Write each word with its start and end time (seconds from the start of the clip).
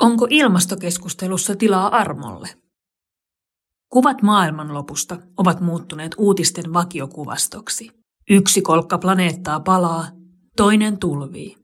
Onko 0.00 0.26
ilmastokeskustelussa 0.30 1.56
tilaa 1.56 1.96
armolle? 1.96 2.48
Kuvat 3.92 4.22
maailmanlopusta 4.22 5.18
ovat 5.36 5.60
muuttuneet 5.60 6.12
uutisten 6.18 6.72
vakiokuvastoksi. 6.72 7.90
Yksi 8.30 8.62
kolkka 8.62 8.98
planeettaa 8.98 9.60
palaa, 9.60 10.08
toinen 10.56 10.98
tulvii. 10.98 11.56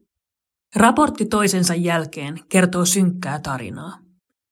Raportti 0.77 1.27
toisensa 1.27 1.75
jälkeen 1.75 2.41
kertoo 2.49 2.85
synkkää 2.85 3.39
tarinaa. 3.39 3.99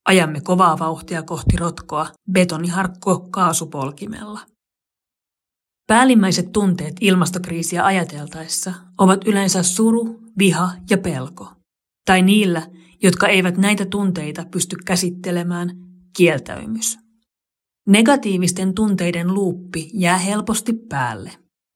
Ajamme 0.06 0.40
kovaa 0.40 0.78
vauhtia 0.78 1.22
kohti 1.22 1.56
rotkoa 1.56 2.06
betoniharkko 2.32 3.20
kaasupolkimella. 3.30 4.40
Päällimmäiset 5.86 6.52
tunteet 6.52 6.94
ilmastokriisiä 7.00 7.84
ajateltaessa 7.84 8.74
ovat 8.98 9.26
yleensä 9.26 9.62
suru, 9.62 10.20
viha 10.38 10.70
ja 10.90 10.98
pelko. 10.98 11.52
Tai 12.06 12.22
niillä, 12.22 12.66
jotka 13.02 13.28
eivät 13.28 13.56
näitä 13.56 13.86
tunteita 13.86 14.46
pysty 14.50 14.76
käsittelemään, 14.86 15.70
kieltäymys. 16.16 16.98
Negatiivisten 17.86 18.74
tunteiden 18.74 19.34
luuppi 19.34 19.90
jää 19.94 20.18
helposti 20.18 20.72
päälle. 20.72 21.32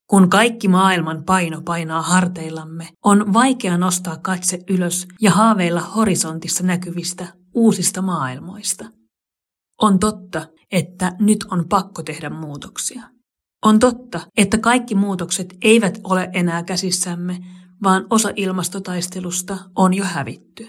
Kun 0.09 0.29
kaikki 0.29 0.67
maailman 0.67 1.23
paino 1.23 1.61
painaa 1.61 2.01
harteillamme, 2.01 2.87
on 3.05 3.33
vaikea 3.33 3.77
nostaa 3.77 4.17
katse 4.17 4.59
ylös 4.69 5.07
ja 5.21 5.31
haaveilla 5.31 5.81
horisontissa 5.81 6.63
näkyvistä 6.63 7.27
uusista 7.55 8.01
maailmoista. 8.01 8.85
On 9.81 9.99
totta, 9.99 10.47
että 10.71 11.11
nyt 11.19 11.45
on 11.51 11.65
pakko 11.69 12.03
tehdä 12.03 12.29
muutoksia. 12.29 13.01
On 13.65 13.79
totta, 13.79 14.19
että 14.37 14.57
kaikki 14.57 14.95
muutokset 14.95 15.57
eivät 15.61 15.99
ole 16.03 16.29
enää 16.33 16.63
käsissämme, 16.63 17.39
vaan 17.83 18.07
osa 18.09 18.29
ilmastotaistelusta 18.35 19.57
on 19.75 19.93
jo 19.93 20.03
hävitty. 20.03 20.67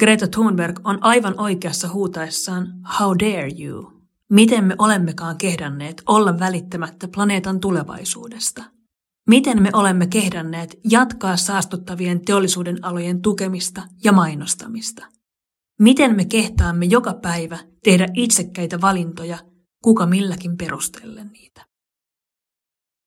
Greta 0.00 0.28
Thunberg 0.28 0.80
on 0.84 0.98
aivan 1.00 1.40
oikeassa 1.40 1.88
huutaessaan 1.88 2.66
How 3.00 3.16
dare 3.18 3.50
you? 3.58 3.92
Miten 4.30 4.64
me 4.64 4.74
olemmekaan 4.78 5.38
kehdanneet 5.38 6.02
olla 6.06 6.38
välittämättä 6.38 7.08
planeetan 7.08 7.60
tulevaisuudesta? 7.60 8.64
Miten 9.28 9.62
me 9.62 9.70
olemme 9.72 10.06
kehdanneet 10.06 10.76
jatkaa 10.90 11.36
saastuttavien 11.36 12.24
teollisuuden 12.24 12.84
alojen 12.84 13.22
tukemista 13.22 13.82
ja 14.04 14.12
mainostamista? 14.12 15.06
Miten 15.80 16.16
me 16.16 16.24
kehtaamme 16.24 16.84
joka 16.84 17.14
päivä 17.14 17.58
tehdä 17.84 18.08
itsekkäitä 18.14 18.80
valintoja, 18.80 19.38
kuka 19.84 20.06
milläkin 20.06 20.56
perustellen 20.56 21.30
niitä? 21.32 21.66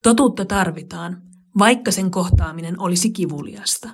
Totuutta 0.04 0.46
tarvitaan, 0.46 1.22
vaikka 1.58 1.92
sen 1.92 2.12
kohtaaminen 2.12 2.82
olisi 2.82 3.12
kivuliasta. 3.12 3.90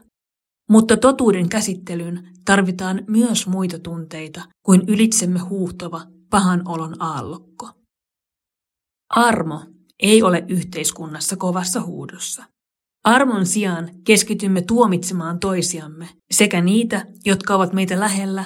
Mutta 0.69 0.97
totuuden 0.97 1.49
käsittelyyn 1.49 2.29
tarvitaan 2.45 3.01
myös 3.07 3.47
muita 3.47 3.79
tunteita 3.79 4.41
kuin 4.63 4.81
ylitsemme 4.87 5.39
huuhtova 5.39 6.01
pahan 6.29 6.61
olon 6.67 7.01
aallokko. 7.01 7.69
Armo 9.09 9.61
ei 9.99 10.23
ole 10.23 10.45
yhteiskunnassa 10.47 11.35
kovassa 11.35 11.81
huudossa. 11.81 12.43
Armon 13.03 13.45
sijaan 13.45 13.89
keskitymme 14.03 14.61
tuomitsemaan 14.61 15.39
toisiamme, 15.39 16.09
sekä 16.31 16.61
niitä, 16.61 17.05
jotka 17.25 17.55
ovat 17.55 17.73
meitä 17.73 17.99
lähellä, 17.99 18.45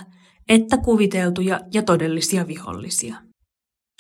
että 0.50 0.78
kuviteltuja 0.78 1.60
ja 1.74 1.84
todellisia 1.84 2.48
vihollisia. 2.48 3.16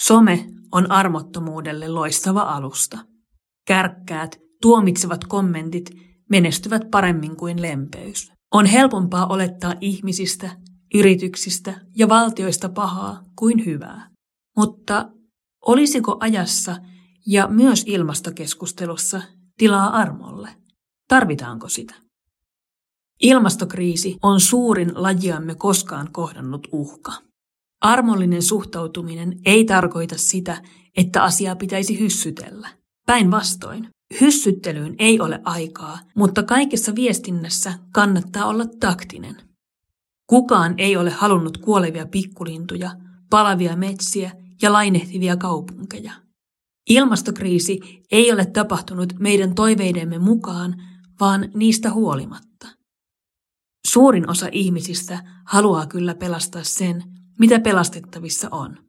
Some 0.01 0.49
on 0.71 0.91
armottomuudelle 0.91 1.87
loistava 1.87 2.41
alusta. 2.41 2.97
Kärkkäät, 3.67 4.39
tuomitsevat 4.61 5.25
kommentit 5.25 5.91
menestyvät 6.29 6.91
paremmin 6.91 7.35
kuin 7.35 7.61
lempeys. 7.61 8.31
On 8.53 8.65
helpompaa 8.65 9.27
olettaa 9.27 9.73
ihmisistä, 9.81 10.57
yrityksistä 10.93 11.81
ja 11.95 12.09
valtioista 12.09 12.69
pahaa 12.69 13.23
kuin 13.35 13.65
hyvää. 13.65 14.09
Mutta 14.57 15.09
olisiko 15.65 16.17
ajassa 16.19 16.75
ja 17.27 17.47
myös 17.47 17.83
ilmastokeskustelussa 17.87 19.21
tilaa 19.57 19.89
armolle? 19.89 20.49
Tarvitaanko 21.07 21.69
sitä? 21.69 21.95
Ilmastokriisi 23.21 24.17
on 24.23 24.39
suurin 24.39 24.91
lajiamme 24.95 25.55
koskaan 25.55 26.11
kohdannut 26.11 26.67
uhka. 26.71 27.13
Armollinen 27.81 28.41
suhtautuminen 28.41 29.39
ei 29.45 29.65
tarkoita 29.65 30.17
sitä, 30.17 30.61
että 30.97 31.23
asiaa 31.23 31.55
pitäisi 31.55 31.99
hyssytellä. 31.99 32.69
Päinvastoin, 33.05 33.89
hyssyttelyyn 34.21 34.95
ei 34.99 35.19
ole 35.19 35.39
aikaa, 35.43 35.99
mutta 36.15 36.43
kaikessa 36.43 36.95
viestinnässä 36.95 37.73
kannattaa 37.91 38.45
olla 38.45 38.65
taktinen. 38.79 39.35
Kukaan 40.27 40.73
ei 40.77 40.97
ole 40.97 41.09
halunnut 41.09 41.57
kuolevia 41.57 42.05
pikkulintuja, 42.05 42.91
palavia 43.29 43.75
metsiä 43.75 44.31
ja 44.61 44.73
lainehtivia 44.73 45.37
kaupunkeja. 45.37 46.11
Ilmastokriisi 46.89 47.79
ei 48.11 48.31
ole 48.31 48.45
tapahtunut 48.45 49.13
meidän 49.19 49.55
toiveidemme 49.55 50.17
mukaan, 50.17 50.75
vaan 51.19 51.49
niistä 51.53 51.91
huolimatta. 51.91 52.67
Suurin 53.87 54.29
osa 54.29 54.49
ihmisistä 54.51 55.23
haluaa 55.45 55.85
kyllä 55.85 56.15
pelastaa 56.15 56.63
sen, 56.63 57.03
mitä 57.39 57.59
pelastettavissa 57.59 58.47
on. 58.51 58.88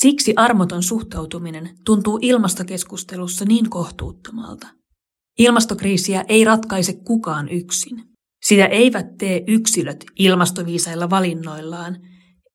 Siksi 0.00 0.32
armoton 0.36 0.82
suhtautuminen 0.82 1.70
tuntuu 1.84 2.18
ilmastokeskustelussa 2.22 3.44
niin 3.44 3.70
kohtuuttomalta. 3.70 4.66
Ilmastokriisiä 5.38 6.24
ei 6.28 6.44
ratkaise 6.44 6.92
kukaan 6.92 7.48
yksin. 7.48 8.02
Sitä 8.44 8.66
eivät 8.66 9.18
tee 9.18 9.44
yksilöt 9.46 10.04
ilmastoviisailla 10.18 11.10
valinnoillaan, 11.10 11.96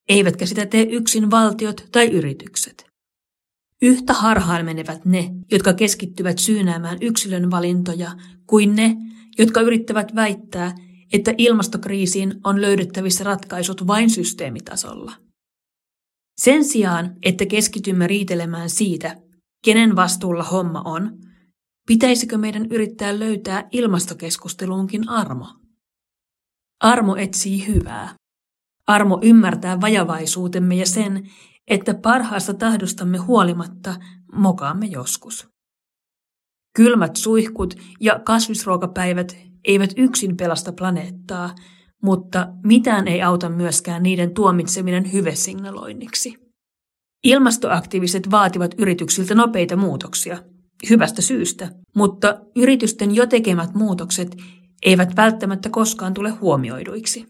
eivätkä 0.10 0.46
sitä 0.46 0.66
tee 0.66 0.84
yksin 0.84 1.32
valtiot 1.32 1.88
tai 1.92 2.08
yritykset. 2.08 2.86
Yhtä 3.82 4.14
harhaan 4.14 4.66
menevät 4.66 5.06
ne, 5.06 5.32
jotka 5.52 5.74
keskittyvät 5.74 6.38
syynäämään 6.38 6.98
yksilön 7.02 7.52
valintoja, 7.52 8.12
kuin 8.48 8.76
ne, 8.76 8.98
jotka 9.38 9.62
yrittävät 9.62 10.16
väittää, 10.16 10.76
että 11.14 11.34
ilmastokriisiin 11.38 12.36
on 12.44 12.62
löydettävissä 12.62 13.24
ratkaisut 13.24 13.88
vain 13.88 14.10
systeemitasolla. 14.10 15.31
Sen 16.44 16.66
sijaan, 16.66 17.16
että 17.24 17.46
keskitymme 17.46 18.08
riitelemään 18.08 18.70
siitä, 18.70 19.18
kenen 19.66 19.96
vastuulla 19.96 20.44
homma 20.44 20.82
on, 20.86 21.18
pitäisikö 21.88 22.38
meidän 22.38 22.66
yrittää 22.66 23.20
löytää 23.20 23.68
ilmastokeskusteluunkin 23.72 25.10
armo? 25.10 25.48
Armo 26.80 27.16
etsii 27.16 27.68
hyvää. 27.68 28.16
Armo 28.88 29.20
ymmärtää 29.24 29.82
vajavaisuutemme 29.82 30.76
ja 30.76 30.86
sen, 30.86 31.30
että 31.68 31.94
parhaasta 31.94 32.54
tahdostamme 32.54 33.18
huolimatta 33.18 33.96
mokaamme 34.34 34.86
joskus. 34.86 35.48
Kylmät 36.76 37.16
suihkut 37.16 37.74
ja 38.00 38.20
kasvisruokapäivät 38.20 39.38
eivät 39.64 39.90
yksin 39.98 40.38
pelasta 40.38 40.74
planeettaa, 40.74 41.56
mutta 42.02 42.48
mitään 42.64 43.08
ei 43.08 43.22
auta 43.22 43.50
myöskään 43.50 44.04
niiden 44.04 44.34
tuomitseminen 44.34 45.14
hyvesignaloinniksi. 45.14 46.36
Ilmastoaktiiviset 47.24 48.32
vaativat 48.32 48.76
yrityksiltä 48.78 49.36
nopeita 49.36 49.76
muutoksia, 49.76 50.44
hyvästä 50.90 51.22
syystä, 51.22 51.72
mutta 51.96 52.42
yritysten 52.56 53.16
jo 53.16 53.26
tekemät 53.26 53.74
muutokset 53.74 54.38
eivät 54.86 55.16
välttämättä 55.16 55.70
koskaan 55.70 56.14
tule 56.14 56.30
huomioiduiksi. 56.30 57.26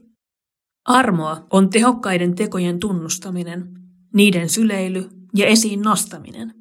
Armoa 0.85 1.47
on 1.49 1.69
tehokkaiden 1.69 2.35
tekojen 2.35 2.79
tunnustaminen, 2.79 3.69
niiden 4.13 4.49
syleily 4.49 5.09
ja 5.35 5.47
esiin 5.47 5.81
nostaminen. 5.81 6.53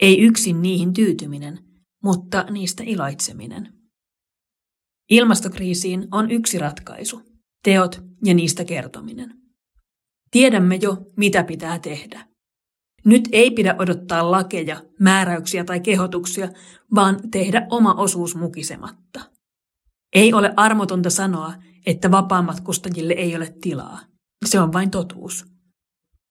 Ei 0.00 0.20
yksin 0.20 0.62
niihin 0.62 0.92
tyytyminen, 0.92 1.58
mutta 2.02 2.44
niistä 2.50 2.82
iloitseminen. 2.86 3.72
Ilmastokriisiin 5.10 6.08
on 6.12 6.30
yksi 6.30 6.58
ratkaisu, 6.58 7.22
teot 7.66 8.02
ja 8.24 8.34
niistä 8.34 8.64
kertominen. 8.64 9.34
Tiedämme 10.30 10.78
jo, 10.82 10.96
mitä 11.16 11.44
pitää 11.44 11.78
tehdä. 11.78 12.26
Nyt 13.04 13.28
ei 13.32 13.50
pidä 13.50 13.76
odottaa 13.78 14.30
lakeja, 14.30 14.82
määräyksiä 15.00 15.64
tai 15.64 15.80
kehotuksia, 15.80 16.48
vaan 16.94 17.30
tehdä 17.30 17.66
oma 17.70 17.94
osuus 17.94 18.36
mukisematta. 18.36 19.20
Ei 20.14 20.32
ole 20.32 20.52
armotonta 20.56 21.10
sanoa, 21.10 21.54
että 21.86 22.10
vapaamatkustajille 22.10 23.12
ei 23.12 23.36
ole 23.36 23.54
tilaa. 23.60 24.00
Se 24.44 24.60
on 24.60 24.72
vain 24.72 24.90
totuus. 24.90 25.46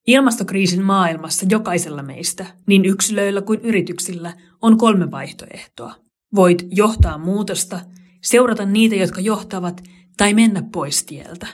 Ilmastokriisin 0.07 0.83
maailmassa 0.83 1.45
jokaisella 1.49 2.03
meistä, 2.03 2.45
niin 2.67 2.85
yksilöillä 2.85 3.41
kuin 3.41 3.59
yrityksillä, 3.61 4.33
on 4.61 4.77
kolme 4.77 5.11
vaihtoehtoa. 5.11 5.95
Voit 6.35 6.67
johtaa 6.71 7.17
muutosta, 7.17 7.79
seurata 8.23 8.65
niitä, 8.65 8.95
jotka 8.95 9.21
johtavat, 9.21 9.81
tai 10.17 10.33
mennä 10.33 10.63
pois 10.71 11.03
tieltä. 11.03 11.47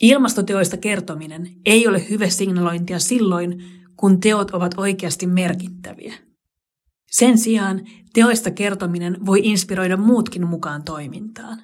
Ilmastoteoista 0.00 0.76
kertominen 0.76 1.50
ei 1.66 1.88
ole 1.88 2.10
hyvä 2.10 2.28
signalointia 2.28 2.98
silloin, 2.98 3.64
kun 3.96 4.20
teot 4.20 4.50
ovat 4.50 4.74
oikeasti 4.76 5.26
merkittäviä. 5.26 6.14
Sen 7.10 7.38
sijaan 7.38 7.80
teoista 8.12 8.50
kertominen 8.50 9.26
voi 9.26 9.40
inspiroida 9.42 9.96
muutkin 9.96 10.46
mukaan 10.46 10.82
toimintaan. 10.82 11.62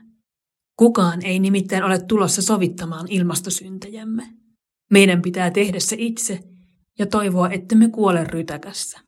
Kukaan 0.78 1.24
ei 1.24 1.38
nimittäin 1.38 1.84
ole 1.84 1.98
tulossa 1.98 2.42
sovittamaan 2.42 3.06
ilmastosyntejämme. 3.08 4.28
Meidän 4.90 5.22
pitää 5.22 5.50
tehdä 5.50 5.80
se 5.80 5.96
itse 5.98 6.40
ja 6.98 7.06
toivoa, 7.06 7.50
että 7.50 7.74
me 7.76 7.88
kuole 7.88 8.24
rytäkässä. 8.24 9.00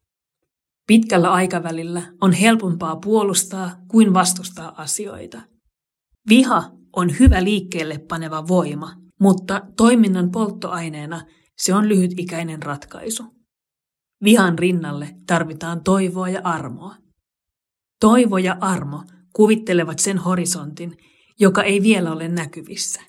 Pitkällä 0.87 1.33
aikavälillä 1.33 2.03
on 2.21 2.33
helpompaa 2.33 2.97
puolustaa 2.97 3.71
kuin 3.89 4.15
vastustaa 4.15 4.83
asioita. 4.83 5.43
Viha 6.29 6.71
on 6.97 7.19
hyvä 7.21 7.45
liikkeelle 7.45 7.99
paneva 7.99 8.49
voima, 8.49 8.95
mutta 9.21 9.63
toiminnan 9.77 10.31
polttoaineena 10.31 11.23
se 11.59 11.75
on 11.75 11.89
lyhytikäinen 11.89 12.63
ratkaisu. 12.63 13.25
Vihan 14.25 14.59
rinnalle 14.59 15.15
tarvitaan 15.27 15.85
toivoa 15.85 16.29
ja 16.29 16.41
armoa. 16.45 16.95
Toivo 18.01 18.39
ja 18.39 18.57
armo 18.61 19.03
kuvittelevat 19.33 19.99
sen 19.99 20.19
horisontin, 20.19 20.97
joka 21.41 21.63
ei 21.63 21.83
vielä 21.83 22.13
ole 22.13 22.29
näkyvissä. 22.29 23.01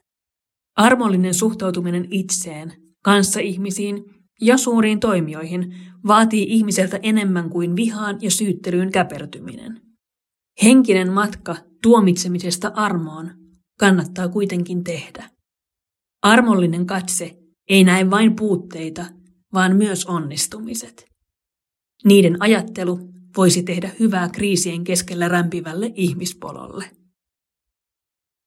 Armollinen 0.76 1.34
suhtautuminen 1.34 2.08
itseen, 2.12 2.74
kanssaihmisiin 3.04 4.04
ja 4.42 4.58
suuriin 4.58 5.00
toimijoihin 5.00 5.76
vaatii 6.08 6.46
ihmiseltä 6.50 7.00
enemmän 7.04 7.50
kuin 7.50 7.76
vihaan 7.76 8.18
ja 8.22 8.32
syyttelyyn 8.32 8.92
käpertyminen. 8.92 9.82
Henkinen 10.64 11.12
matka 11.12 11.56
tuomitsemisesta 11.82 12.72
armoon 12.76 13.32
kannattaa 13.80 14.28
kuitenkin 14.28 14.84
tehdä. 14.84 15.30
Armollinen 16.22 16.86
katse 16.86 17.38
ei 17.70 17.84
näe 17.84 18.10
vain 18.10 18.36
puutteita, 18.36 19.06
vaan 19.54 19.76
myös 19.76 20.06
onnistumiset. 20.06 21.10
Niiden 22.06 22.42
ajattelu 22.42 23.00
voisi 23.38 23.64
tehdä 23.64 23.92
hyvää 24.00 24.30
kriisien 24.30 24.84
keskellä 24.84 25.28
rämpivälle 25.28 25.92
ihmispololle. 25.96 26.99